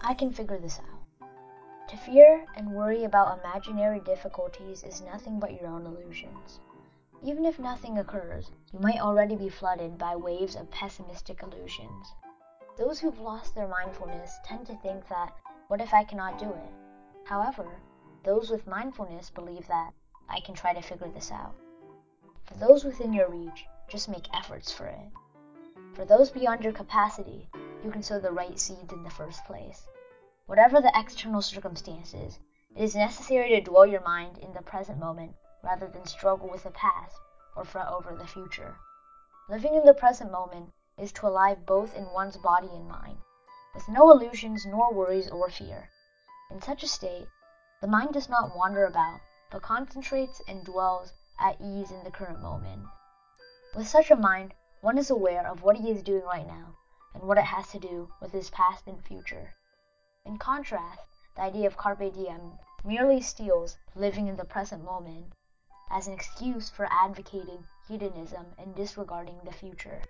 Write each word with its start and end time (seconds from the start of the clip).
I 0.00 0.14
can 0.14 0.32
figure 0.32 0.58
this 0.58 0.78
out. 0.78 1.28
To 1.88 1.96
fear 1.96 2.46
and 2.56 2.72
worry 2.72 3.04
about 3.04 3.40
imaginary 3.40 3.98
difficulties 4.00 4.84
is 4.84 5.00
nothing 5.00 5.40
but 5.40 5.60
your 5.60 5.68
own 5.68 5.86
illusions. 5.86 6.60
Even 7.22 7.44
if 7.44 7.58
nothing 7.58 7.98
occurs, 7.98 8.52
you 8.72 8.78
might 8.78 9.00
already 9.00 9.34
be 9.34 9.48
flooded 9.48 9.98
by 9.98 10.14
waves 10.14 10.54
of 10.54 10.70
pessimistic 10.70 11.42
illusions. 11.42 12.14
Those 12.76 13.00
who've 13.00 13.18
lost 13.18 13.56
their 13.56 13.66
mindfulness 13.66 14.38
tend 14.44 14.66
to 14.66 14.76
think 14.76 15.08
that, 15.08 15.36
what 15.66 15.80
if 15.80 15.92
I 15.92 16.04
cannot 16.04 16.38
do 16.38 16.48
it? 16.48 16.72
However, 17.24 17.66
those 18.22 18.50
with 18.50 18.68
mindfulness 18.68 19.30
believe 19.30 19.66
that, 19.66 19.92
I 20.28 20.38
can 20.40 20.54
try 20.54 20.74
to 20.74 20.80
figure 20.80 21.08
this 21.08 21.32
out. 21.32 21.56
For 22.44 22.54
those 22.54 22.84
within 22.84 23.12
your 23.12 23.28
reach, 23.28 23.66
just 23.88 24.08
make 24.08 24.32
efforts 24.32 24.70
for 24.70 24.86
it. 24.86 25.10
For 25.94 26.04
those 26.04 26.30
beyond 26.30 26.62
your 26.62 26.72
capacity, 26.72 27.48
you 27.84 27.92
can 27.92 28.02
sow 28.02 28.18
the 28.18 28.32
right 28.32 28.58
seeds 28.58 28.92
in 28.92 29.04
the 29.04 29.10
first 29.10 29.44
place. 29.44 29.86
Whatever 30.46 30.80
the 30.80 30.92
external 30.96 31.40
circumstances, 31.40 32.40
it 32.74 32.82
is 32.82 32.96
necessary 32.96 33.50
to 33.50 33.60
dwell 33.60 33.86
your 33.86 34.00
mind 34.00 34.36
in 34.38 34.52
the 34.52 34.62
present 34.62 34.98
moment 34.98 35.36
rather 35.62 35.86
than 35.86 36.04
struggle 36.04 36.48
with 36.48 36.64
the 36.64 36.72
past 36.72 37.16
or 37.54 37.64
fret 37.64 37.86
over 37.86 38.16
the 38.16 38.26
future. 38.26 38.76
Living 39.48 39.74
in 39.74 39.84
the 39.84 39.94
present 39.94 40.32
moment 40.32 40.72
is 40.96 41.12
to 41.12 41.28
alive 41.28 41.64
both 41.66 41.94
in 41.94 42.10
one's 42.10 42.36
body 42.36 42.66
and 42.66 42.88
mind, 42.88 43.18
with 43.74 43.88
no 43.88 44.10
illusions 44.10 44.66
nor 44.66 44.92
worries 44.92 45.30
or 45.30 45.48
fear. 45.48 45.88
In 46.50 46.60
such 46.60 46.82
a 46.82 46.88
state, 46.88 47.28
the 47.80 47.86
mind 47.86 48.12
does 48.12 48.28
not 48.28 48.56
wander 48.56 48.86
about, 48.86 49.20
but 49.52 49.62
concentrates 49.62 50.42
and 50.48 50.64
dwells 50.64 51.12
at 51.38 51.60
ease 51.60 51.92
in 51.92 52.02
the 52.02 52.10
current 52.10 52.40
moment. 52.40 52.82
With 53.76 53.86
such 53.86 54.10
a 54.10 54.16
mind, 54.16 54.52
one 54.80 54.98
is 54.98 55.10
aware 55.10 55.46
of 55.46 55.62
what 55.62 55.76
he 55.76 55.92
is 55.92 56.02
doing 56.02 56.24
right 56.24 56.46
now 56.46 56.74
and 57.18 57.26
what 57.26 57.38
it 57.38 57.44
has 57.44 57.66
to 57.68 57.78
do 57.80 58.08
with 58.20 58.30
his 58.30 58.48
past 58.50 58.86
and 58.86 59.02
future. 59.04 59.52
In 60.24 60.38
contrast, 60.38 61.00
the 61.34 61.42
idea 61.42 61.66
of 61.66 61.76
carpe 61.76 62.12
diem 62.14 62.58
merely 62.84 63.20
steals 63.20 63.76
living 63.96 64.28
in 64.28 64.36
the 64.36 64.44
present 64.44 64.84
moment 64.84 65.32
as 65.90 66.06
an 66.06 66.12
excuse 66.12 66.70
for 66.70 66.86
advocating 66.90 67.64
hedonism 67.88 68.54
and 68.56 68.76
disregarding 68.76 69.40
the 69.44 69.52
future. 69.52 70.00